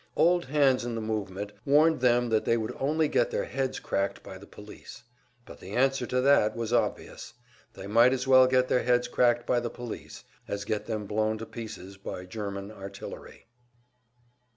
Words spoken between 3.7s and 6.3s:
cracked by the police. But the answer to